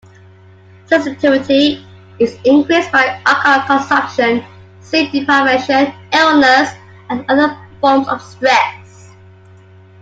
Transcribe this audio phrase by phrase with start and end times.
[0.87, 1.85] Sensitivity
[2.17, 4.43] is increased by alcohol consumption,
[4.79, 6.71] sleep deprivation, illness,
[7.11, 9.11] and other forms of stress.